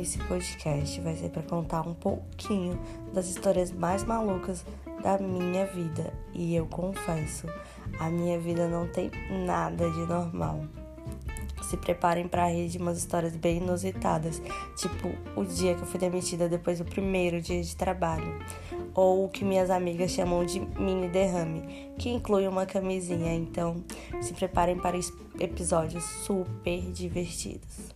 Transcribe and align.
esse 0.00 0.18
podcast 0.18 1.00
vai 1.00 1.14
ser 1.14 1.28
para 1.28 1.42
contar 1.42 1.86
um 1.86 1.94
pouquinho 1.94 2.78
das 3.12 3.28
histórias 3.28 3.70
mais 3.70 4.02
malucas 4.04 4.64
da 5.02 5.18
minha 5.18 5.66
vida. 5.66 6.12
E 6.32 6.54
eu 6.54 6.66
confesso, 6.66 7.46
a 7.98 8.08
minha 8.08 8.38
vida 8.38 8.68
não 8.68 8.88
tem 8.88 9.10
nada 9.46 9.90
de 9.90 10.06
normal. 10.06 10.62
Se 11.62 11.76
preparem 11.76 12.26
para 12.26 12.48
rir 12.48 12.68
de 12.68 12.78
umas 12.78 12.98
histórias 12.98 13.36
bem 13.36 13.58
inusitadas, 13.58 14.42
tipo 14.76 15.08
o 15.36 15.44
dia 15.44 15.74
que 15.74 15.82
eu 15.82 15.86
fui 15.86 16.00
demitida 16.00 16.48
depois 16.48 16.78
do 16.78 16.84
primeiro 16.84 17.40
dia 17.40 17.62
de 17.62 17.76
trabalho, 17.76 18.40
ou 18.94 19.26
o 19.26 19.28
que 19.28 19.44
minhas 19.44 19.70
amigas 19.70 20.10
chamam 20.10 20.44
de 20.44 20.58
mini 20.58 21.08
derrame, 21.08 21.92
que 21.96 22.08
inclui 22.08 22.48
uma 22.48 22.66
camisinha. 22.66 23.34
Então, 23.34 23.84
se 24.20 24.32
preparem 24.32 24.78
para 24.78 24.98
episódios 25.38 26.02
super 26.24 26.80
divertidos. 26.90 27.92